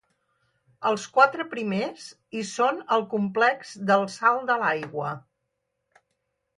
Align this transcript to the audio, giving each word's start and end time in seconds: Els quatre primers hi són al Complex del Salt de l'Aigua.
Els 0.91 1.03
quatre 1.17 1.45
primers 1.51 2.07
hi 2.39 2.43
són 2.53 2.81
al 2.97 3.07
Complex 3.13 3.77
del 3.93 4.09
Salt 4.19 4.51
de 4.53 4.61
l'Aigua. 4.65 5.17